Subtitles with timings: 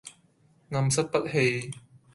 [0.71, 1.69] 暗室不欺